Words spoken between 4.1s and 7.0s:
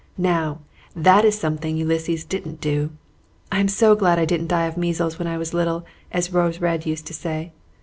I didn't die of measles when I was little, as Rose Red